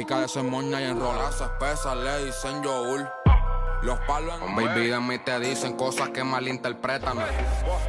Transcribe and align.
Pica 0.00 0.18
de 0.18 0.28
ser 0.28 0.44
moña 0.44 0.80
y 0.80 0.84
enrolarse 0.84 1.44
espesa, 1.44 1.94
le 1.94 2.24
dicen 2.24 2.62
yogur. 2.62 3.06
Los 3.82 3.98
palos 4.06 4.40
en 4.40 4.56
Baby 4.56 4.88
de 4.88 4.98
mí 4.98 5.18
te 5.18 5.38
dicen 5.38 5.76
cosas 5.76 6.08
que 6.08 6.24
malinterpretan. 6.24 7.18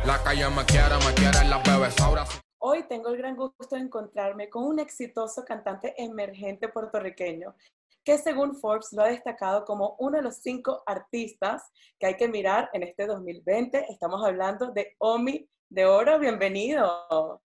La 0.05 0.21
calle 0.21 0.49
me 0.49 0.65
quiere, 0.65 0.97
me 1.07 1.13
quieren 1.13 1.49
las 1.49 1.63
bebés 1.63 1.97
ahora. 2.01 2.25
Hoy 2.57 2.83
tengo 2.89 3.11
el 3.11 3.17
gran 3.17 3.37
gusto 3.37 3.77
de 3.77 3.83
encontrarme 3.83 4.49
con 4.49 4.65
un 4.65 4.79
exitoso 4.79 5.45
cantante 5.45 5.93
emergente 6.03 6.67
puertorriqueño 6.67 7.55
que 8.03 8.17
según 8.17 8.57
Forbes 8.57 8.91
lo 8.91 9.03
ha 9.03 9.07
destacado 9.07 9.63
como 9.63 9.95
uno 9.99 10.17
de 10.17 10.23
los 10.23 10.35
cinco 10.35 10.83
artistas 10.85 11.71
que 11.97 12.07
hay 12.07 12.17
que 12.17 12.27
mirar 12.27 12.69
en 12.73 12.83
este 12.83 13.07
2020. 13.07 13.85
Estamos 13.89 14.21
hablando 14.21 14.73
de 14.73 14.95
Omi 14.97 15.47
de 15.69 15.85
Oro. 15.85 16.19
Bienvenido. 16.19 17.41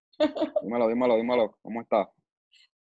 Dímelo, 0.61 0.89
dímelo, 0.89 1.15
dímelo. 1.15 1.57
¿Cómo 1.63 1.83
estás? 1.83 2.09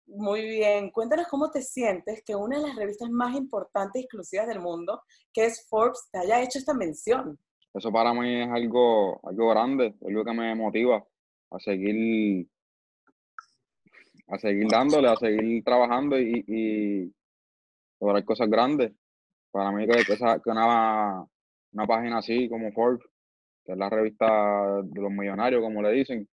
Muy 0.06 0.42
bien. 0.42 0.92
Cuéntanos 0.92 1.28
cómo 1.28 1.50
te 1.50 1.62
sientes 1.62 2.24
que 2.26 2.36
una 2.36 2.58
de 2.58 2.68
las 2.68 2.76
revistas 2.76 3.10
más 3.10 3.36
importantes 3.36 4.02
y 4.02 4.06
exclusivas 4.06 4.48
del 4.48 4.60
mundo, 4.60 5.02
que 5.34 5.46
es 5.46 5.66
Forbes, 5.70 6.08
te 6.12 6.20
haya 6.20 6.42
hecho 6.42 6.60
esta 6.60 6.74
mención. 6.74 7.40
Eso 7.74 7.92
para 7.92 8.14
mí 8.14 8.42
es 8.42 8.50
algo, 8.50 9.20
algo 9.28 9.50
grande, 9.50 9.96
algo 10.06 10.24
que 10.24 10.34
me 10.34 10.54
motiva 10.56 11.04
a 11.50 11.60
seguir, 11.60 12.48
a 14.28 14.38
seguir 14.38 14.68
dándole, 14.70 15.08
a 15.08 15.16
seguir 15.16 15.64
trabajando 15.64 16.20
y, 16.20 16.44
y 16.48 17.14
lograr 18.00 18.24
cosas 18.26 18.50
grandes. 18.50 18.92
Para 19.52 19.72
mí 19.72 19.88
que, 19.88 20.04
que, 20.04 20.18
que 20.18 20.50
una, 20.50 21.26
una 21.72 21.88
página 21.88 22.20
así 22.20 22.48
como 22.50 22.72
Forbes, 22.72 23.04
que 23.64 23.72
es 23.72 23.78
la 23.78 23.90
revista 23.90 24.82
de 24.84 25.02
los 25.02 25.12
millonarios, 25.12 25.62
como 25.62 25.82
le 25.82 25.92
dicen, 25.92 26.28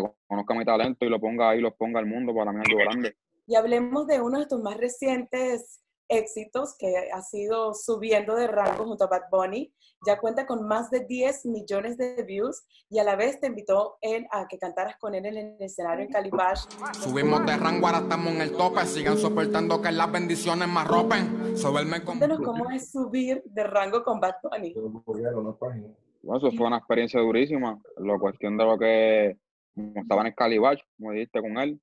reconozca 0.00 0.54
mi 0.54 0.64
talento 0.64 1.04
y 1.04 1.08
lo 1.08 1.20
ponga 1.20 1.50
ahí, 1.50 1.60
lo 1.60 1.74
ponga 1.74 2.00
al 2.00 2.06
mundo, 2.06 2.34
para 2.34 2.52
mí 2.52 2.60
es 2.62 2.68
algo 2.68 2.80
grande. 2.80 3.16
Y 3.46 3.54
hablemos 3.54 4.06
de 4.06 4.20
uno 4.20 4.40
de 4.40 4.46
tus 4.46 4.60
más 4.60 4.76
recientes 4.76 5.82
éxitos 6.08 6.76
que 6.78 7.10
ha 7.12 7.22
sido 7.22 7.74
subiendo 7.74 8.34
de 8.36 8.46
rango 8.46 8.84
junto 8.84 9.04
a 9.04 9.08
Bad 9.08 9.22
Bunny. 9.30 9.72
Ya 10.06 10.18
cuenta 10.18 10.46
con 10.46 10.66
más 10.68 10.90
de 10.90 11.00
10 11.00 11.46
millones 11.46 11.96
de 11.96 12.22
views 12.22 12.64
y 12.90 12.98
a 12.98 13.04
la 13.04 13.16
vez 13.16 13.40
te 13.40 13.46
invitó 13.46 13.96
él 14.02 14.26
a 14.30 14.46
que 14.46 14.58
cantaras 14.58 14.96
con 14.98 15.14
él 15.14 15.26
en 15.26 15.36
el 15.36 15.62
escenario 15.62 16.04
en 16.04 16.12
Calibash. 16.12 16.64
Subimos 16.92 17.44
de 17.46 17.56
rango, 17.56 17.86
ahora 17.86 18.00
estamos 18.00 18.28
en 18.34 18.42
el 18.42 18.52
tope. 18.52 18.84
Sigan 18.84 19.16
soportando 19.16 19.80
que 19.80 19.90
las 19.90 20.12
bendiciones 20.12 20.68
más 20.68 20.86
ropen. 20.86 21.56
Soberme 21.56 22.04
con... 22.04 22.18
Cuéntanos 22.18 22.40
cómo 22.44 22.70
es 22.70 22.90
subir 22.90 23.42
de 23.46 23.64
rango 23.64 24.04
con 24.04 24.20
Bad 24.20 24.34
Bunny. 24.42 24.74
Bueno, 24.74 26.38
eso 26.38 26.56
fue 26.56 26.66
una 26.66 26.78
experiencia 26.78 27.20
durísima. 27.20 27.80
La 27.96 28.18
cuestión 28.18 28.56
de 28.56 28.64
lo 28.64 28.78
que 28.78 29.38
estaba 29.76 30.22
en 30.22 30.28
el 30.28 30.34
Calibash, 30.34 30.80
como 30.96 31.12
dijiste 31.12 31.40
con 31.40 31.58
él, 31.58 31.80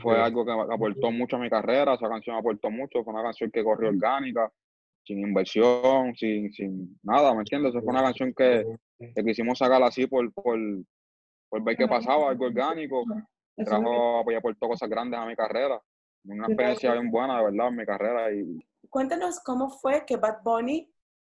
fue 0.00 0.18
algo 0.20 0.44
que 0.44 0.52
aportó 0.52 1.10
mucho 1.10 1.36
a 1.36 1.40
mi 1.40 1.50
carrera, 1.50 1.94
esa 1.94 2.08
canción 2.08 2.36
aportó 2.36 2.70
mucho, 2.70 3.04
fue 3.04 3.12
una 3.12 3.22
canción 3.22 3.50
que 3.50 3.62
corrió 3.62 3.90
orgánica, 3.90 4.50
sin 5.04 5.18
inversión, 5.18 6.14
sin, 6.16 6.52
sin 6.52 6.98
nada, 7.02 7.34
¿me 7.34 7.40
entiendes? 7.40 7.72
fue 7.72 7.82
una 7.82 8.02
canción 8.02 8.32
que, 8.32 8.64
que 8.98 9.24
quisimos 9.24 9.58
sacar 9.58 9.82
así 9.82 10.06
por, 10.06 10.32
por, 10.32 10.58
por 11.48 11.62
ver 11.62 11.76
qué 11.76 11.88
pasaba, 11.88 12.30
algo 12.30 12.46
orgánico, 12.46 13.04
trajo, 13.56 14.22
pues, 14.24 14.38
aportó 14.38 14.68
cosas 14.68 14.88
grandes 14.88 15.18
a 15.18 15.26
mi 15.26 15.36
carrera, 15.36 15.80
una 16.24 16.46
experiencia 16.46 16.92
bien 16.92 17.10
buena, 17.10 17.38
de 17.38 17.44
verdad, 17.44 17.68
en 17.68 17.76
mi 17.76 17.84
carrera. 17.84 18.32
Y... 18.32 18.64
Cuéntanos 18.88 19.40
cómo 19.40 19.68
fue 19.68 20.04
que 20.06 20.16
Bad 20.16 20.42
Bunny 20.42 20.88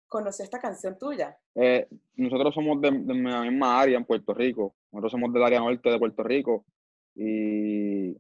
conoció 0.08 0.44
esta 0.44 0.58
canción 0.58 0.98
tuya. 0.98 1.38
Eh, 1.54 1.86
nosotros 2.16 2.54
somos 2.54 2.80
de, 2.80 2.90
de 2.90 3.14
la 3.14 3.42
misma 3.42 3.78
área 3.80 3.98
en 3.98 4.04
Puerto 4.04 4.32
Rico, 4.32 4.74
nosotros 4.92 5.12
somos 5.12 5.32
del 5.32 5.42
área 5.42 5.60
norte 5.60 5.90
de 5.90 5.98
Puerto 5.98 6.22
Rico, 6.22 6.64
y 7.14 8.16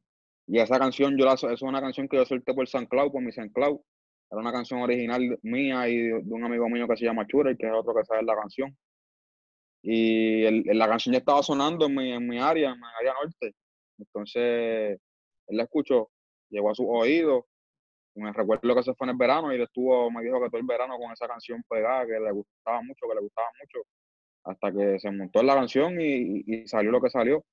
y 0.48 0.58
esa 0.58 0.78
canción, 0.78 1.16
yo 1.18 1.26
la, 1.26 1.34
es 1.34 1.62
una 1.62 1.80
canción 1.80 2.08
que 2.08 2.16
yo 2.16 2.24
solté 2.24 2.54
por 2.54 2.66
San 2.66 2.86
Cloud, 2.86 3.12
por 3.12 3.22
mi 3.22 3.32
San 3.32 3.50
Cloud. 3.50 3.80
Era 4.30 4.40
una 4.40 4.52
canción 4.52 4.80
original 4.80 5.38
mía 5.42 5.88
y 5.88 5.98
de, 5.98 6.14
un 6.26 6.44
amigo 6.44 6.68
mío 6.70 6.88
que 6.88 6.96
se 6.96 7.04
llama 7.04 7.26
Chure, 7.26 7.56
que 7.56 7.66
es 7.66 7.72
otro 7.72 7.94
que 7.94 8.04
sabe 8.04 8.22
la 8.22 8.34
canción. 8.34 8.76
Y 9.82 10.64
la 10.74 10.88
canción 10.88 11.12
ya 11.12 11.18
estaba 11.18 11.42
sonando 11.42 11.86
en 11.86 11.94
mi, 11.94 12.12
en 12.12 12.26
mi 12.26 12.38
área, 12.38 12.70
en 12.70 12.80
mi 12.80 12.86
área 12.98 13.12
norte. 13.22 13.54
Entonces, 13.98 14.98
él 15.48 15.56
la 15.56 15.64
escuchó, 15.64 16.10
llegó 16.48 16.70
a 16.70 16.74
su 16.74 16.88
oído. 16.88 17.46
Me 18.14 18.32
recuerdo 18.32 18.74
que 18.74 18.82
se 18.82 18.94
fue 18.94 19.06
en 19.06 19.10
el 19.10 19.18
verano 19.18 19.52
y 19.52 19.56
él 19.56 19.62
estuvo, 19.62 20.10
me 20.10 20.24
dijo 20.24 20.40
que 20.40 20.48
todo 20.48 20.60
el 20.60 20.66
verano 20.66 20.96
con 20.98 21.12
esa 21.12 21.28
canción 21.28 21.62
pegada, 21.68 22.06
que 22.06 22.18
le 22.18 22.32
gustaba 22.32 22.80
mucho, 22.82 23.06
que 23.06 23.14
le 23.14 23.20
gustaba 23.20 23.48
mucho. 23.60 23.86
Hasta 24.48 24.72
que 24.72 24.98
se 24.98 25.10
montó 25.10 25.40
en 25.40 25.46
la 25.46 25.54
canción 25.54 26.00
y, 26.00 26.42
y 26.46 26.66
salió 26.66 26.90
lo 26.90 27.00
que 27.00 27.10
salió. 27.10 27.44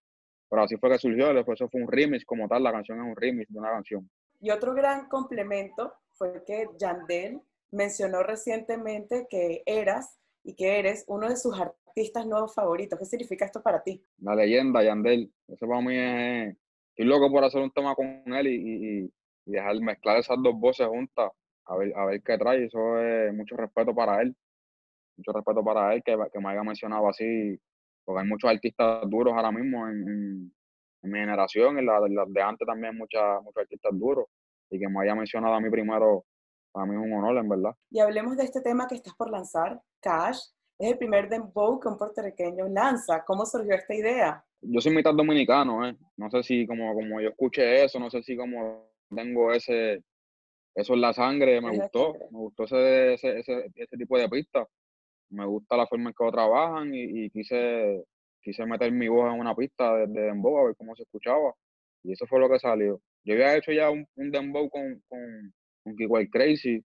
Pero 0.50 0.64
así 0.64 0.78
fue 0.78 0.90
que 0.90 0.98
surgió, 0.98 1.34
después 1.34 1.60
eso 1.60 1.70
fue 1.70 1.82
un 1.82 1.92
remix 1.92 2.24
como 2.26 2.48
tal, 2.48 2.64
la 2.64 2.72
canción 2.72 3.00
es 3.00 3.06
un 3.06 3.16
remix 3.16 3.52
de 3.52 3.60
una 3.60 3.72
canción. 3.72 4.10
Y 4.40 4.52
otro 4.52 4.74
gran 4.74 5.08
complemento 5.10 5.94
fue 6.14 6.44
que 6.46 6.68
Yandel 6.78 7.42
mencionó 7.72 8.24
recientemente 8.24 9.28
que 9.30 9.64
eras 9.66 10.20
y 10.44 10.56
que 10.56 10.80
eres 10.80 11.04
uno 11.08 11.28
de 11.28 11.36
sus 11.36 11.60
artistas 11.60 12.26
nuevos 12.26 12.54
favoritos. 12.54 12.98
¿Qué 13.00 13.06
significa 13.06 13.46
esto 13.46 13.62
para 13.62 13.82
ti? 13.82 14.04
La 14.20 14.36
leyenda, 14.36 14.84
Yandel. 14.84 15.32
Eso 15.48 15.68
para 15.68 15.82
mí 15.82 15.98
es... 15.98 16.56
Estoy 16.90 17.06
loco 17.06 17.30
por 17.30 17.44
hacer 17.44 17.62
un 17.62 17.72
tema 17.72 17.94
con 17.96 18.08
él 18.08 18.48
y, 18.48 19.04
y, 19.04 19.14
dejar 19.46 19.80
mezclar 19.82 20.18
esas 20.18 20.38
dos 20.42 20.56
voces 20.58 20.88
juntas, 20.88 21.30
a 21.66 21.76
ver, 21.76 21.94
a 21.96 22.06
ver 22.06 22.22
qué 22.24 22.38
trae. 22.38 22.66
Eso 22.66 23.00
es 23.00 23.34
mucho 23.34 23.58
respeto 23.58 23.94
para 23.94 24.22
él. 24.22 24.36
Mucho 25.18 25.32
respeto 25.32 25.64
para 25.64 25.94
él 25.94 26.04
que, 26.04 26.18
que 26.32 26.40
me 26.40 26.50
haya 26.50 26.64
mencionado 26.64 27.08
así 27.08 27.60
porque 28.06 28.22
hay 28.22 28.28
muchos 28.28 28.50
artistas 28.50 29.02
duros 29.10 29.34
ahora 29.36 29.52
mismo 29.52 29.88
en, 29.90 30.52
mi 31.02 31.20
generación, 31.20 31.78
en 31.78 31.86
la, 31.86 32.00
de 32.00 32.42
antes 32.42 32.66
también 32.66 32.98
mucha, 32.98 33.40
muchos 33.42 33.62
artistas 33.62 33.92
duros, 33.94 34.26
y 34.72 34.80
que 34.80 34.88
me 34.88 35.04
haya 35.04 35.14
mencionado 35.14 35.54
a 35.54 35.60
mí 35.60 35.70
primero, 35.70 36.26
para 36.72 36.88
mí 36.88 36.96
es 36.96 37.02
un 37.02 37.14
honor, 37.14 37.38
en 37.38 37.50
verdad. 37.50 37.76
Y 37.92 38.00
hablemos 38.00 38.38
de 38.38 38.44
este 38.44 38.62
tema 38.62 38.88
que 38.88 38.96
estás 38.96 39.14
por 39.16 39.30
lanzar, 39.30 39.80
Cash. 40.00 40.40
Es 40.80 40.92
el 40.92 40.98
primer 40.98 41.30
dembow 41.30 41.80
que 41.80 41.88
un 41.88 41.98
puertorriqueño 41.98 42.68
lanza. 42.68 43.24
¿Cómo 43.24 43.46
surgió 43.46 43.76
esta 43.76 43.94
idea? 43.94 44.44
Yo 44.62 44.82
soy 44.82 44.94
mitad 44.94 45.14
dominicano, 45.14 45.88
¿eh? 45.88 45.96
No 46.18 46.30
sé 46.30 46.44
si 46.44 46.66
como, 46.66 46.94
como 46.94 47.22
yo 47.22 47.30
escuché 47.30 47.86
eso, 47.86 48.00
no 48.00 48.10
sé 48.10 48.24
si 48.24 48.36
como 48.36 48.90
tengo 49.16 49.54
ese, 49.54 50.04
eso 50.74 50.94
en 50.96 51.02
la 51.02 51.14
sangre, 51.14 51.62
me 51.62 51.78
gustó, 51.78 52.14
me 52.32 52.40
gustó 52.40 52.64
ese, 52.64 53.14
ese, 53.14 53.40
ese, 53.40 53.72
ese 53.76 53.98
tipo 53.98 54.18
de 54.18 54.28
pista 54.28 54.68
me 55.30 55.46
gusta 55.46 55.78
la 55.78 55.88
forma 55.88 56.10
en 56.10 56.16
que 56.18 56.32
trabajan 56.32 56.92
y, 56.94 57.30
quise, 57.30 58.04
quise 58.42 58.66
meter 58.66 58.92
mi 58.92 59.08
voz 59.08 59.34
en 59.34 59.40
una 59.40 59.56
pista 59.56 59.96
de, 59.96 60.08
de, 60.08 60.22
dembow 60.22 60.58
a 60.60 60.66
ver 60.66 60.76
cómo 60.78 60.96
se 60.96 61.04
escuchaba. 61.04 61.54
Y 62.04 62.14
eso 62.14 62.26
fue 62.28 62.40
lo 62.40 62.50
que 62.50 62.60
salió. 62.60 63.02
Yo 63.24 63.34
había 63.34 63.58
hecho 63.58 63.72
ya 63.72 63.90
un, 63.90 64.08
dembow 64.16 64.70
con, 64.70 65.02
con, 65.08 65.54
con 65.84 66.26
Crazy, 66.28 66.84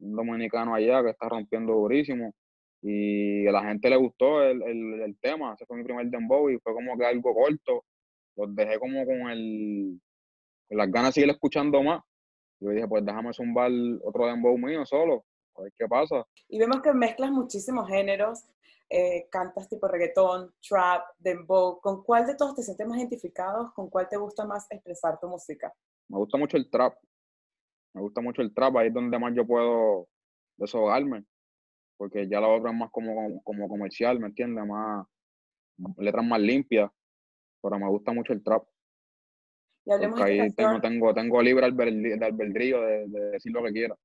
un 0.00 0.16
dominicano 0.16 0.74
allá 0.74 1.02
que 1.02 1.10
está 1.10 1.28
rompiendo 1.28 1.74
durísimo. 1.74 2.34
Y 2.82 3.46
a 3.46 3.52
la 3.52 3.64
gente 3.64 3.90
le 3.90 3.96
gustó 3.96 4.42
el, 4.42 4.62
el, 4.62 5.00
el 5.02 5.18
tema. 5.20 5.54
Ese 5.54 5.66
fue 5.66 5.76
mi 5.76 5.84
primer 5.84 6.06
dembow 6.06 6.50
y 6.50 6.58
fue 6.58 6.72
como 6.72 6.96
que 6.98 7.06
algo 7.06 7.34
corto. 7.34 7.84
Los 8.36 8.54
dejé 8.56 8.78
como 8.78 9.04
con 9.04 9.30
el 9.30 10.00
con 10.68 10.78
las 10.78 10.90
ganas 10.90 11.10
de 11.10 11.20
seguir 11.20 11.30
escuchando 11.30 11.82
más. 11.82 12.02
Yo 12.60 12.70
dije, 12.70 12.88
pues 12.88 13.04
déjame 13.04 13.32
zumbar 13.34 13.70
otro 14.04 14.26
dembow 14.26 14.56
mío 14.56 14.86
solo 14.86 15.24
a 15.56 15.62
ver 15.62 15.72
qué 15.78 15.86
pasa. 15.86 16.26
Y 16.48 16.58
vemos 16.58 16.80
que 16.82 16.92
mezclas 16.92 17.30
muchísimos 17.30 17.88
géneros, 17.88 18.44
eh, 18.88 19.28
cantas 19.30 19.68
tipo 19.68 19.88
reggaetón, 19.88 20.52
trap, 20.66 21.02
dembow. 21.18 21.80
¿Con 21.80 22.02
cuál 22.02 22.26
de 22.26 22.34
todos 22.34 22.54
te 22.54 22.62
sientes 22.62 22.86
más 22.86 22.98
identificados? 22.98 23.72
¿Con 23.72 23.88
cuál 23.88 24.08
te 24.08 24.16
gusta 24.16 24.44
más 24.44 24.66
expresar 24.70 25.18
tu 25.18 25.28
música? 25.28 25.72
Me 26.08 26.18
gusta 26.18 26.38
mucho 26.38 26.56
el 26.56 26.70
trap. 26.70 26.94
Me 27.94 28.00
gusta 28.00 28.20
mucho 28.20 28.42
el 28.42 28.54
trap, 28.54 28.76
ahí 28.76 28.88
es 28.88 28.94
donde 28.94 29.18
más 29.18 29.34
yo 29.34 29.46
puedo 29.46 30.08
desahogarme. 30.56 31.24
Porque 31.96 32.28
ya 32.28 32.40
la 32.40 32.48
otra 32.48 32.70
es 32.70 32.76
más 32.76 32.90
como, 32.90 33.42
como 33.42 33.68
comercial, 33.68 34.18
¿me 34.18 34.28
entiendes? 34.28 34.66
Más, 34.66 35.06
letras 35.98 36.24
más 36.24 36.40
limpias. 36.40 36.90
Pero 37.62 37.78
me 37.78 37.88
gusta 37.88 38.12
mucho 38.12 38.32
el 38.32 38.42
trap. 38.42 38.64
Y 39.84 39.92
hablemos 39.92 40.18
Porque 40.18 40.32
ahí 40.32 40.52
tengo, 40.52 40.80
tengo, 40.80 41.14
tengo 41.14 41.42
libre 41.42 41.66
albedrío 41.66 42.80
de, 42.82 43.08
de 43.08 43.20
decir 43.30 43.52
lo 43.52 43.62
que 43.62 43.72
quiera. 43.72 43.96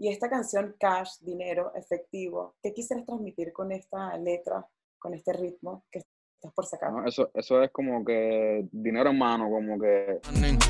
Y 0.00 0.08
esta 0.08 0.30
canción, 0.30 0.76
Cash, 0.78 1.18
Dinero, 1.22 1.72
Efectivo, 1.74 2.54
¿qué 2.62 2.72
quisieras 2.72 3.04
transmitir 3.04 3.52
con 3.52 3.72
esta 3.72 4.16
letra, 4.16 4.64
con 4.96 5.12
este 5.12 5.32
ritmo 5.32 5.84
que 5.90 5.98
estás 5.98 6.52
por 6.54 6.66
sacar? 6.66 6.92
eso, 7.04 7.28
eso 7.34 7.60
es 7.64 7.72
como 7.72 8.04
que 8.04 8.64
dinero 8.70 9.10
en 9.10 9.18
mano, 9.18 9.50
como 9.50 9.76
que... 9.76 10.20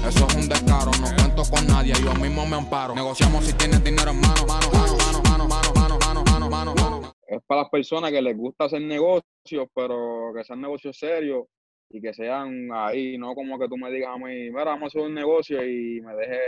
Eso 0.09 0.27
es 0.27 0.35
un 0.35 0.49
descaro, 0.49 0.91
no 0.93 1.15
cuento 1.15 1.43
con 1.51 1.67
nadie, 1.67 1.93
yo 2.03 2.15
mismo 2.15 2.47
me 2.47 2.57
amparo. 2.57 2.95
Negociamos 2.95 3.45
si 3.45 3.53
tienes 3.53 3.85
dinero 3.85 4.13
en 4.13 4.19
mano, 4.19 4.47
mano, 4.47 4.67
mano, 4.73 5.21
mano, 5.23 5.47
mano, 5.47 5.73
mano, 5.75 5.99
mano, 5.99 6.25
mano, 6.25 6.49
mano, 6.49 6.75
mano. 6.75 7.15
Es 7.27 7.43
para 7.47 7.61
las 7.61 7.71
personas 7.71 8.11
que 8.11 8.23
les 8.23 8.35
gusta 8.35 8.65
hacer 8.65 8.81
negocios, 8.81 9.69
pero 9.75 10.33
que 10.35 10.43
sean 10.43 10.63
negocios 10.63 10.97
serios 10.97 11.45
y 11.91 12.01
que 12.01 12.15
sean 12.15 12.71
ahí, 12.73 13.19
no 13.19 13.35
como 13.35 13.59
que 13.59 13.69
tú 13.69 13.77
me 13.77 13.91
digas 13.91 14.09
a 14.15 14.17
mí, 14.17 14.49
mira, 14.49 14.65
vamos 14.65 14.85
a 14.85 14.87
hacer 14.87 15.03
un 15.03 15.13
negocio 15.13 15.63
y 15.63 16.01
me 16.01 16.15
deje 16.15 16.41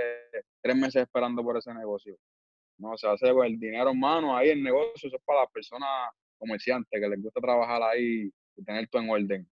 tres 0.63 0.77
meses 0.77 1.03
esperando 1.03 1.43
por 1.43 1.59
ese 1.59 1.75
negocio. 1.75 2.17
No, 2.81 2.97
se 2.97 3.07
hace 3.07 3.33
con 3.33 3.47
el 3.47 3.61
dinero 3.61 3.91
en 3.91 4.01
mano, 4.01 4.35
ahí 4.35 4.49
el 4.49 4.63
negocio, 4.63 5.09
eso 5.09 5.17
es 5.17 5.23
para 5.23 5.41
las 5.41 5.51
personas 5.51 5.89
comerciantes 6.39 6.89
que 6.99 7.09
les 7.09 7.23
gusta 7.23 7.39
trabajar 7.41 7.83
ahí 7.83 8.33
y 8.57 8.65
tener 8.65 8.89
todo 8.89 9.03
en 9.03 9.11
orden. 9.11 9.51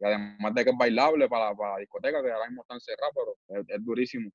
Y 0.00 0.04
además 0.04 0.54
de 0.54 0.64
que 0.64 0.70
es 0.70 0.76
bailable 0.76 1.28
para, 1.28 1.54
para 1.54 1.74
la 1.74 1.78
discoteca, 1.80 2.22
que 2.22 2.32
ahora 2.32 2.48
mismo 2.48 2.62
están 2.62 2.80
cerradas, 2.80 3.12
pero 3.14 3.62
es, 3.68 3.84
durísimo. 3.84 4.30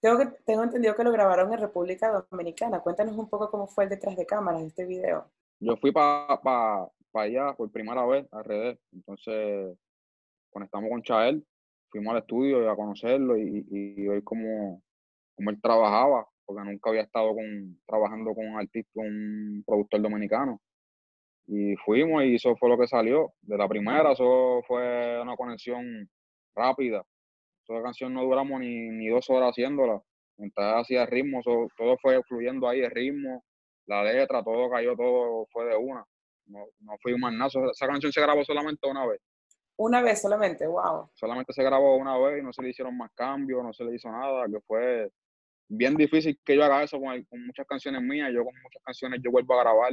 Tengo, 0.00 0.18
que, 0.18 0.26
tengo 0.44 0.62
entendido 0.62 0.94
que 0.94 1.04
lo 1.04 1.10
grabaron 1.10 1.52
en 1.54 1.58
República 1.58 2.26
Dominicana. 2.30 2.80
Cuéntanos 2.80 3.16
un 3.16 3.30
poco 3.30 3.50
cómo 3.50 3.66
fue 3.66 3.84
el 3.84 3.90
detrás 3.90 4.14
de 4.14 4.26
cámaras 4.26 4.60
de 4.60 4.66
este 4.68 4.84
video. 4.84 5.30
Yo 5.58 5.76
fui 5.78 5.90
para 5.90 6.38
pa, 6.42 6.92
allá 7.14 7.54
por 7.54 7.72
primera 7.72 8.04
vez 8.04 8.26
a 8.30 8.42
RD, 8.42 8.78
entonces 8.92 9.78
conectamos 10.50 10.90
con 10.90 11.02
Chael, 11.02 11.46
fuimos 11.88 12.12
al 12.12 12.20
estudio 12.20 12.70
a 12.70 12.76
conocerlo 12.76 13.38
y, 13.38 13.66
y, 13.70 14.06
ver 14.06 14.22
cómo, 14.22 14.82
cómo, 15.34 15.50
él 15.50 15.60
trabajaba, 15.62 16.28
porque 16.44 16.64
nunca 16.64 16.90
había 16.90 17.02
estado 17.02 17.34
con, 17.34 17.78
trabajando 17.86 18.34
con 18.34 18.46
un 18.46 18.58
artista, 18.58 19.00
un 19.00 19.62
productor 19.66 20.02
dominicano. 20.02 20.60
Y 21.46 21.76
fuimos 21.76 22.24
y 22.24 22.36
eso 22.36 22.56
fue 22.56 22.68
lo 22.68 22.78
que 22.78 22.86
salió. 22.86 23.32
De 23.42 23.56
la 23.56 23.68
primera, 23.68 24.12
eso 24.12 24.62
fue 24.66 25.20
una 25.20 25.36
conexión 25.36 26.08
rápida. 26.54 27.04
Esa 27.66 27.82
canción 27.82 28.14
no 28.14 28.22
duramos 28.24 28.60
ni, 28.60 28.90
ni 28.90 29.08
dos 29.08 29.28
horas 29.30 29.50
haciéndola. 29.50 30.00
Mientras 30.36 30.82
hacía 30.82 31.06
ritmo, 31.06 31.40
todo 31.42 31.96
fue 32.00 32.22
fluyendo 32.24 32.68
ahí, 32.68 32.80
el 32.80 32.90
ritmo, 32.90 33.44
la 33.86 34.02
letra, 34.02 34.42
todo 34.42 34.70
cayó, 34.70 34.96
todo 34.96 35.46
fue 35.52 35.66
de 35.66 35.76
una. 35.76 36.04
No, 36.46 36.66
no 36.80 36.94
fui 37.00 37.12
un 37.12 37.20
manazo. 37.20 37.70
Esa 37.70 37.86
canción 37.86 38.12
se 38.12 38.20
grabó 38.20 38.44
solamente 38.44 38.88
una 38.88 39.06
vez. 39.06 39.20
Una 39.76 40.02
vez 40.02 40.22
solamente, 40.22 40.66
wow. 40.66 41.10
Solamente 41.14 41.52
se 41.52 41.62
grabó 41.62 41.96
una 41.96 42.16
vez 42.18 42.40
y 42.40 42.44
no 42.44 42.52
se 42.52 42.62
le 42.62 42.70
hicieron 42.70 42.96
más 42.96 43.10
cambios, 43.12 43.62
no 43.62 43.72
se 43.72 43.84
le 43.84 43.94
hizo 43.94 44.08
nada, 44.10 44.46
que 44.46 44.60
fue 44.60 45.10
bien 45.68 45.96
difícil 45.96 46.38
que 46.44 46.56
yo 46.56 46.64
haga 46.64 46.82
eso 46.82 47.00
con, 47.00 47.22
con 47.24 47.46
muchas 47.46 47.66
canciones 47.66 48.02
mías. 48.02 48.30
Yo 48.32 48.44
con 48.44 48.54
muchas 48.62 48.82
canciones 48.82 49.20
yo 49.22 49.30
vuelvo 49.30 49.54
a 49.54 49.62
grabar, 49.62 49.92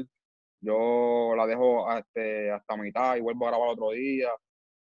yo 0.61 1.33
la 1.35 1.47
dejo 1.47 1.91
este, 1.97 2.51
hasta 2.51 2.77
mitad 2.77 3.15
y 3.15 3.21
vuelvo 3.21 3.47
a 3.47 3.51
grabar 3.51 3.69
otro 3.69 3.91
día 3.91 4.29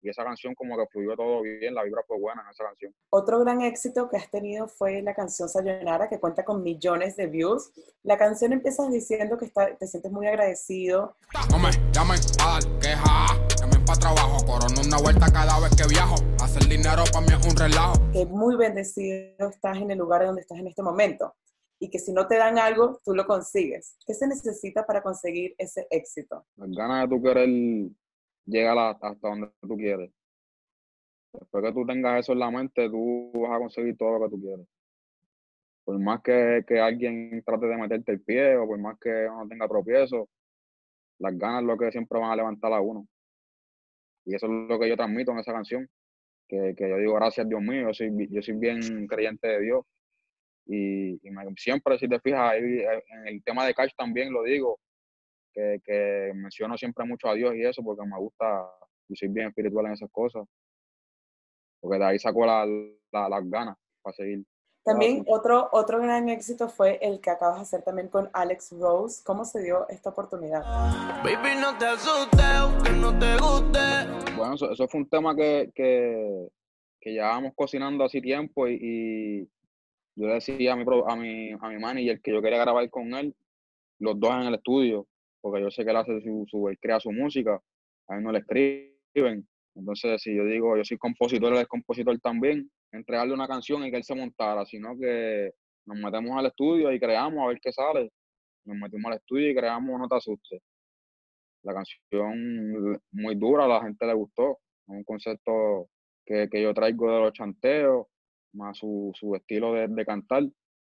y 0.02 0.08
esa 0.08 0.24
canción 0.24 0.54
como 0.54 0.76
que 0.76 0.86
fluyó 0.86 1.16
todo 1.16 1.42
bien, 1.42 1.74
la 1.74 1.82
vibra 1.82 2.02
fue 2.06 2.18
buena 2.18 2.42
en 2.42 2.50
esa 2.50 2.64
canción. 2.64 2.94
Otro 3.10 3.40
gran 3.40 3.62
éxito 3.62 4.08
que 4.08 4.16
has 4.16 4.30
tenido 4.30 4.68
fue 4.68 5.02
la 5.02 5.14
canción 5.14 5.48
Sayonara, 5.48 6.08
que 6.08 6.20
cuenta 6.20 6.44
con 6.44 6.62
millones 6.62 7.16
de 7.16 7.26
views. 7.26 7.72
La 8.02 8.16
canción 8.16 8.52
empiezas 8.52 8.90
diciendo 8.90 9.36
que 9.36 9.46
está, 9.46 9.76
te 9.76 9.86
sientes 9.86 10.12
muy 10.12 10.26
agradecido. 10.26 11.16
No 11.50 11.58
me 11.58 11.70
llamen 11.92 12.20
a 12.40 12.58
queja, 12.80 13.46
llamen 13.60 13.84
para 13.84 13.98
trabajo, 13.98 14.44
corono 14.46 14.80
una 14.86 14.98
vuelta 14.98 15.26
cada 15.32 15.58
vez 15.60 15.74
que 15.76 15.88
viajo. 15.88 16.16
Hacer 16.68 16.82
dinero 16.82 17.02
para 17.10 17.24
mí 17.24 17.32
es 17.32 17.46
un 17.50 17.56
relajo. 17.56 17.94
Que 18.12 18.26
muy 18.26 18.54
bendecido 18.56 19.48
estás 19.48 19.78
en 19.78 19.90
el 19.90 19.96
lugar 19.96 20.26
donde 20.26 20.42
estás 20.42 20.58
en 20.58 20.66
este 20.66 20.82
momento 20.82 21.34
y 21.80 21.88
que 21.88 21.98
si 21.98 22.12
no 22.12 22.26
te 22.26 22.36
dan 22.36 22.58
algo, 22.58 23.00
tú 23.04 23.14
lo 23.14 23.26
consigues. 23.26 23.96
¿Qué 24.06 24.12
se 24.12 24.26
necesita 24.26 24.84
para 24.84 25.02
conseguir 25.02 25.54
ese 25.56 25.86
éxito? 25.88 26.44
Las 26.56 26.70
ganas 26.70 27.08
de 27.08 27.16
tú 27.16 27.22
querer 27.22 27.48
llega 28.44 28.90
hasta 28.90 29.14
donde 29.22 29.50
tú 29.62 29.76
quieres. 29.76 30.10
Después 31.32 31.64
que 31.64 31.72
tú 31.72 31.86
tengas 31.86 32.20
eso 32.20 32.32
en 32.32 32.38
la 32.38 32.50
mente, 32.50 32.90
tú 32.90 33.32
vas 33.34 33.52
a 33.52 33.58
conseguir 33.60 33.96
todo 33.96 34.18
lo 34.18 34.24
que 34.26 34.36
tú 34.36 34.40
quieres. 34.42 34.66
Por 35.84 35.98
más 35.98 36.20
que, 36.22 36.64
que 36.66 36.80
alguien 36.80 37.42
trate 37.46 37.66
de 37.66 37.76
meterte 37.78 38.12
el 38.12 38.20
pie 38.20 38.56
o 38.58 38.66
por 38.66 38.78
más 38.78 38.98
que 39.00 39.26
uno 39.26 39.48
tenga 39.48 39.66
tropiezo, 39.68 40.28
las 41.18 41.36
ganas 41.38 41.62
es 41.62 41.66
lo 41.66 41.78
que 41.78 41.90
siempre 41.92 42.20
van 42.20 42.30
a 42.30 42.36
levantar 42.36 42.74
a 42.74 42.80
uno. 42.80 43.06
Y 44.26 44.34
eso 44.34 44.44
es 44.44 44.52
lo 44.52 44.78
que 44.78 44.86
yo 44.86 44.96
transmito 44.96 45.32
en 45.32 45.38
esa 45.38 45.54
canción. 45.54 45.88
Que, 46.48 46.74
que 46.74 46.88
yo 46.88 46.96
digo, 46.96 47.14
gracias 47.14 47.48
Dios 47.48 47.60
mío, 47.60 47.88
yo 47.88 47.94
soy, 47.94 48.28
yo 48.30 48.40
soy 48.40 48.54
bien 48.54 49.06
creyente 49.06 49.46
de 49.48 49.60
Dios. 49.60 49.84
Y, 50.66 51.14
y 51.14 51.30
siempre, 51.56 51.98
si 51.98 52.08
te 52.08 52.20
fijas, 52.20 52.52
ahí, 52.52 52.60
en 52.62 53.26
el 53.26 53.42
tema 53.42 53.66
de 53.66 53.74
Cash 53.74 53.92
también 53.96 54.32
lo 54.32 54.42
digo, 54.42 54.78
que, 55.52 56.32
menciono 56.34 56.76
siempre 56.76 57.04
mucho 57.04 57.28
a 57.28 57.34
Dios 57.34 57.54
y 57.54 57.64
eso 57.64 57.82
porque 57.82 58.06
me 58.06 58.18
gusta, 58.18 58.70
y 59.08 59.16
soy 59.16 59.28
bien 59.28 59.48
espiritual 59.48 59.86
en 59.86 59.92
esas 59.92 60.10
cosas. 60.10 60.46
Porque 61.80 61.98
de 61.98 62.04
ahí 62.04 62.18
sacó 62.18 62.44
las 62.46 63.50
ganas 63.50 63.76
para 64.02 64.14
seguir. 64.14 64.44
También 64.88 65.24
otro, 65.28 65.68
otro 65.72 66.00
gran 66.00 66.28
éxito 66.28 66.68
fue 66.68 66.98
el 67.02 67.20
que 67.20 67.30
acabas 67.30 67.56
de 67.56 67.62
hacer 67.62 67.82
también 67.82 68.08
con 68.08 68.30
Alex 68.32 68.72
Rose. 68.78 69.22
¿Cómo 69.24 69.44
se 69.44 69.62
dio 69.62 69.88
esta 69.88 70.10
oportunidad? 70.10 70.62
Baby, 71.22 71.60
no 71.60 71.76
te 71.78 71.86
asustes, 71.86 72.96
no 72.96 73.18
te 73.18 73.36
guste. 73.36 74.34
Bueno, 74.36 74.54
eso, 74.54 74.88
fue 74.88 75.00
un 75.00 75.08
tema 75.08 75.36
que, 75.36 75.70
que, 75.74 76.48
que 77.00 77.12
llevábamos 77.12 77.52
cocinando 77.54 78.04
hace 78.04 78.20
tiempo 78.20 78.66
y, 78.66 79.48
yo 80.16 80.26
decía 80.26 80.72
a 80.72 80.76
mi, 80.76 80.84
a, 81.06 81.16
mi, 81.16 81.52
a 81.52 81.68
mi 81.68 81.78
manager 81.78 82.20
que 82.20 82.32
yo 82.32 82.42
quería 82.42 82.58
grabar 82.58 82.88
con 82.90 83.14
él, 83.14 83.36
los 84.00 84.18
dos 84.18 84.32
en 84.32 84.42
el 84.42 84.54
estudio 84.54 85.06
porque 85.40 85.62
yo 85.62 85.70
sé 85.70 85.84
que 85.84 85.90
él 85.90 85.96
hace 85.96 86.20
su, 86.20 86.44
su 86.48 86.68
él 86.68 86.78
crea 86.80 87.00
su 87.00 87.12
música, 87.12 87.60
a 88.08 88.16
él 88.16 88.22
no 88.22 88.32
le 88.32 88.40
escriben. 88.40 89.46
Entonces, 89.78 90.20
si 90.20 90.34
yo 90.34 90.44
digo, 90.44 90.76
yo 90.76 90.84
soy 90.84 90.98
compositor, 90.98 91.52
él 91.52 91.60
es 91.60 91.68
compositor 91.68 92.18
también, 92.18 92.68
entregarle 92.90 93.32
una 93.32 93.46
canción 93.46 93.84
y 93.84 93.90
que 93.90 93.98
él 93.98 94.04
se 94.04 94.14
montara, 94.14 94.66
sino 94.66 94.98
que 94.98 95.52
nos 95.86 95.96
metemos 95.98 96.36
al 96.36 96.46
estudio 96.46 96.92
y 96.92 96.98
creamos 96.98 97.44
a 97.44 97.48
ver 97.48 97.58
qué 97.62 97.72
sale. 97.72 98.10
Nos 98.66 98.76
metimos 98.76 99.12
al 99.12 99.18
estudio 99.18 99.50
y 99.50 99.54
creamos 99.54 99.98
No 99.98 100.08
te 100.08 100.16
asustes. 100.16 100.60
La 101.62 101.74
canción 101.74 103.00
muy 103.12 103.36
dura, 103.36 103.64
a 103.64 103.68
la 103.68 103.82
gente 103.82 104.04
le 104.04 104.14
gustó. 104.14 104.58
un 104.88 105.04
concepto 105.04 105.88
que, 106.26 106.48
que 106.50 106.62
yo 106.62 106.74
traigo 106.74 107.10
de 107.10 107.20
los 107.20 107.32
chanteos, 107.32 108.06
más 108.54 108.76
su, 108.78 109.12
su 109.14 109.34
estilo 109.36 109.74
de, 109.74 109.86
de 109.88 110.04
cantar. 110.04 110.42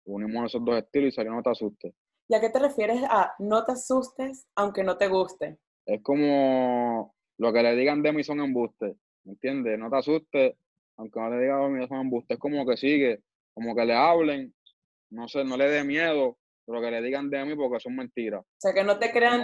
Unimos 0.05 0.45
esos 0.45 0.65
dos 0.65 0.77
estilos 0.77 1.09
y 1.09 1.11
salió 1.11 1.31
No 1.33 1.43
te 1.43 1.51
asustes. 1.51 1.93
¿Y 2.27 2.33
a 2.33 2.41
qué 2.41 2.49
te 2.49 2.59
refieres 2.59 3.03
a 3.03 3.35
no 3.39 3.63
te 3.63 3.73
asustes 3.73 4.47
aunque 4.55 4.83
no 4.83 4.97
te 4.97 5.07
guste? 5.07 5.59
Es 5.85 6.01
como 6.01 7.13
lo 7.41 7.51
que 7.51 7.63
le 7.63 7.75
digan 7.75 8.03
de 8.03 8.13
mí 8.13 8.23
son 8.23 8.39
embustes, 8.39 8.95
¿me 9.23 9.31
entiendes? 9.31 9.79
No 9.79 9.89
te 9.89 9.97
asustes 9.97 10.55
aunque 10.97 11.19
no 11.19 11.31
le 11.31 11.41
digan 11.41 11.73
de 11.73 11.79
mí 11.79 11.87
son 11.87 12.01
embustes. 12.01 12.35
Es 12.35 12.39
como 12.39 12.63
que 12.67 12.77
sigue, 12.77 13.23
como 13.55 13.75
que 13.75 13.83
le 13.83 13.95
hablen, 13.95 14.53
no 15.09 15.27
sé, 15.27 15.43
no 15.43 15.57
le 15.57 15.67
dé 15.67 15.83
miedo 15.83 16.37
lo 16.67 16.79
que 16.79 16.91
le 16.91 17.01
digan 17.01 17.29
de 17.31 17.43
mí 17.43 17.55
porque 17.55 17.79
son 17.79 17.95
mentiras. 17.95 18.41
O 18.41 18.59
sea, 18.59 18.73
que 18.73 18.83
no 18.83 18.99
te 18.99 19.11
crean, 19.11 19.41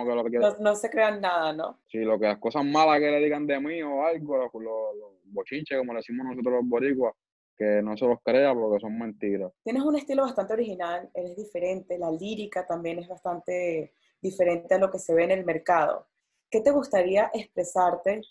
no, 0.60 0.76
se 0.76 0.90
crean 0.92 1.20
nada, 1.20 1.52
¿no? 1.54 1.80
Sí, 1.88 1.98
lo 1.98 2.20
que 2.20 2.28
las 2.28 2.38
cosas 2.38 2.64
malas 2.64 3.00
que 3.00 3.10
le 3.10 3.20
digan 3.20 3.48
de 3.48 3.60
mí 3.60 3.82
o 3.82 4.06
algo, 4.06 4.38
los, 4.38 4.54
los 4.54 5.12
bochinches, 5.26 5.80
como 5.80 5.94
le 5.94 5.98
decimos 5.98 6.28
nosotros 6.28 6.54
los 6.54 6.70
boricuas, 6.70 7.16
que 7.58 7.82
no 7.82 7.98
se 7.98 8.06
los 8.06 8.22
crea 8.24 8.54
porque 8.54 8.80
son 8.80 8.98
mentiras. 8.98 9.52
Tienes 9.64 9.82
un 9.82 9.96
estilo 9.96 10.22
bastante 10.22 10.54
original, 10.54 11.10
eres 11.16 11.36
diferente, 11.36 11.98
la 11.98 12.12
lírica 12.12 12.66
también 12.68 13.00
es 13.00 13.08
bastante 13.08 13.92
diferente 14.22 14.76
a 14.76 14.78
lo 14.78 14.92
que 14.92 15.00
se 15.00 15.16
ve 15.16 15.24
en 15.24 15.32
el 15.32 15.44
mercado. 15.44 16.08
¿Qué 16.50 16.62
te 16.62 16.72
gustaría 16.72 17.30
expresarte 17.34 18.22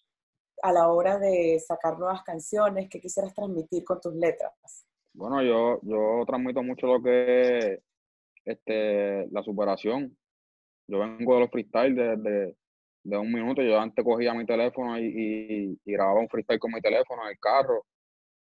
a 0.62 0.72
la 0.72 0.88
hora 0.88 1.18
de 1.18 1.58
sacar 1.60 1.98
nuevas 1.98 2.22
canciones? 2.22 2.88
¿Qué 2.88 3.00
quisieras 3.00 3.34
transmitir 3.34 3.84
con 3.84 4.00
tus 4.00 4.14
letras? 4.14 4.86
Bueno, 5.12 5.42
yo, 5.42 5.80
yo 5.82 6.24
transmito 6.26 6.62
mucho 6.62 6.86
lo 6.86 7.02
que 7.02 7.58
es 7.58 7.80
este, 8.44 9.28
la 9.30 9.42
superación. 9.42 10.16
Yo 10.88 11.00
vengo 11.00 11.34
de 11.34 11.40
los 11.40 11.50
freestyle 11.50 11.94
de, 11.94 12.56
de, 13.02 13.18
un 13.18 13.32
minuto. 13.32 13.62
Yo 13.62 13.78
antes 13.78 14.04
cogía 14.04 14.32
mi 14.32 14.46
teléfono 14.46 14.98
y, 14.98 15.78
y 15.84 15.92
grababa 15.92 16.20
un 16.20 16.28
freestyle 16.28 16.60
con 16.60 16.72
mi 16.72 16.80
teléfono 16.80 17.22
en 17.24 17.30
el 17.30 17.38
carro 17.38 17.84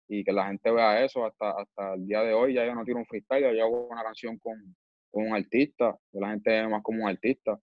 y 0.08 0.24
que 0.24 0.32
la 0.32 0.48
gente 0.48 0.72
vea 0.72 1.04
eso 1.04 1.26
hasta, 1.26 1.52
hasta 1.52 1.96
el 1.96 2.08
día 2.08 2.22
de 2.22 2.34
hoy. 2.34 2.54
Ya 2.54 2.66
yo 2.66 2.76
no 2.76 2.84
tiro 2.84 3.00
un 3.00 3.06
freestyle, 3.06 3.56
yo 3.56 3.66
hago 3.66 3.88
una 3.88 4.04
canción 4.04 4.38
con, 4.38 4.54
con 5.12 5.28
un 5.28 5.36
artista, 5.36 5.98
la 6.14 6.30
gente 6.30 6.50
ve 6.50 6.68
más 6.68 6.84
como 6.84 7.04
un 7.04 7.10
artista. 7.10 7.60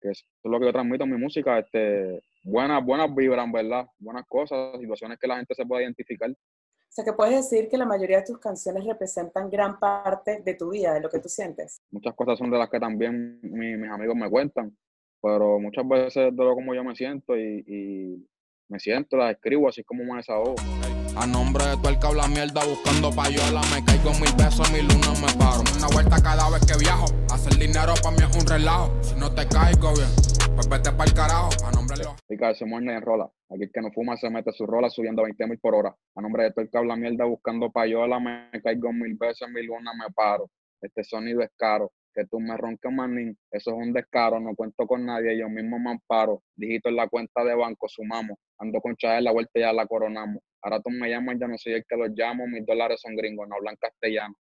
Que 0.00 0.10
eso 0.10 0.24
es 0.44 0.50
lo 0.50 0.58
que 0.58 0.66
yo 0.66 0.72
transmito 0.72 1.04
en 1.04 1.10
mi 1.10 1.18
música, 1.18 1.58
este, 1.58 2.20
buenas, 2.44 2.84
buenas 2.84 3.14
vibras, 3.14 3.50
¿verdad? 3.50 3.86
Buenas 3.98 4.24
cosas, 4.28 4.78
situaciones 4.78 5.18
que 5.18 5.26
la 5.26 5.36
gente 5.36 5.54
se 5.54 5.64
pueda 5.64 5.82
identificar. 5.82 6.30
O 6.30 6.92
sea, 6.96 7.04
que 7.04 7.12
puedes 7.12 7.34
decir 7.34 7.68
que 7.68 7.76
la 7.76 7.84
mayoría 7.84 8.18
de 8.18 8.24
tus 8.24 8.38
canciones 8.38 8.84
representan 8.84 9.50
gran 9.50 9.78
parte 9.78 10.40
de 10.42 10.54
tu 10.54 10.70
vida, 10.70 10.94
de 10.94 11.00
lo 11.00 11.10
que 11.10 11.18
tú 11.18 11.28
sientes. 11.28 11.82
Muchas 11.90 12.14
cosas 12.14 12.38
son 12.38 12.50
de 12.50 12.58
las 12.58 12.70
que 12.70 12.80
también 12.80 13.38
mis 13.42 13.90
amigos 13.90 14.16
me 14.16 14.30
cuentan, 14.30 14.76
pero 15.20 15.58
muchas 15.58 15.86
veces 15.86 16.34
de 16.34 16.44
lo 16.44 16.54
como 16.54 16.74
yo 16.74 16.84
me 16.84 16.96
siento 16.96 17.36
y, 17.36 17.64
y 17.66 18.26
me 18.68 18.78
siento, 18.78 19.16
las 19.16 19.32
escribo 19.32 19.68
así 19.68 19.82
como 19.84 20.04
me 20.04 20.16
desahogo. 20.16 20.54
A 21.16 21.26
nombre 21.26 21.64
de 21.64 21.76
tu 21.78 21.88
el 21.88 21.98
que 21.98 22.06
habla 22.06 22.28
mierda 22.28 22.62
buscando 22.64 23.10
payola 23.10 23.62
Me 23.72 23.82
caigo 23.84 24.12
mil 24.20 24.32
besos, 24.36 24.70
mil 24.70 24.86
luna 24.86 25.12
me 25.16 25.32
paro. 25.38 25.64
Una 25.78 25.88
vuelta 25.88 26.22
cada 26.22 26.50
vez 26.50 26.60
que 26.66 26.76
viajo 26.78 27.06
Hacer 27.32 27.56
dinero 27.56 27.94
para 28.02 28.16
mí 28.16 28.22
es 28.22 28.36
un 28.36 28.46
relajo. 28.46 28.92
Si 29.02 29.14
no 29.14 29.32
te 29.34 29.48
caigo 29.48 29.94
bien, 29.94 30.08
pues 30.54 30.68
vete 30.68 30.92
pa'l 30.92 31.12
carajo. 31.14 31.48
A 31.64 31.72
nombre 31.72 31.96
de 31.96 32.04
los... 32.04 32.14
Pica, 32.28 32.54
se 32.54 32.66
muerde 32.66 32.92
en 32.92 33.00
rola. 33.00 33.24
Aquí 33.50 33.62
el 33.62 33.72
que 33.72 33.80
no 33.80 33.90
fuma 33.92 34.16
se 34.18 34.28
mete 34.28 34.52
su 34.52 34.66
rola 34.66 34.90
subiendo 34.90 35.22
20 35.22 35.46
mil 35.46 35.58
por 35.58 35.74
hora. 35.74 35.96
A 36.14 36.20
nombre 36.20 36.44
de 36.44 36.52
tu 36.52 36.60
el 36.60 36.70
que 36.70 36.76
habla 36.76 36.96
mierda 36.96 37.24
buscando 37.24 37.70
payola 37.70 38.20
Me 38.20 38.60
caigo 38.62 38.92
mil 38.92 39.16
besos, 39.18 39.48
mil 39.48 39.64
luna 39.64 39.92
me 39.94 40.12
paro. 40.12 40.50
Este 40.82 41.02
sonido 41.02 41.40
es 41.40 41.50
caro. 41.56 41.92
Que 42.14 42.24
tú 42.24 42.40
me 42.40 42.56
ronques, 42.56 42.90
manín, 42.90 43.36
eso 43.50 43.72
es 43.72 43.76
un 43.76 43.92
descaro, 43.92 44.40
no 44.40 44.54
cuento 44.54 44.86
con 44.86 45.04
nadie, 45.04 45.38
yo 45.38 45.50
mismo 45.50 45.78
me 45.78 45.90
amparo, 45.90 46.42
digito 46.54 46.88
en 46.88 46.96
la 46.96 47.08
cuenta 47.08 47.44
de 47.44 47.54
banco, 47.54 47.88
sumamos, 47.90 48.38
ando 48.58 48.80
con 48.80 48.96
en 48.98 49.22
la 49.24 49.32
vuelta 49.32 49.50
y 49.56 49.60
ya 49.60 49.72
la 49.74 49.86
coronamos, 49.86 50.42
ahora 50.66 50.80
tú 50.80 50.90
me 50.90 51.08
llamas, 51.08 51.36
ya 51.38 51.46
no 51.46 51.56
soy 51.56 51.74
el 51.74 51.84
que 51.88 51.96
los 51.96 52.10
llamo, 52.10 52.46
mis 52.48 52.66
dólares 52.66 53.00
son 53.00 53.14
gringos, 53.14 53.48
no 53.48 53.54
hablan 53.54 53.76
castellano, 53.76 54.34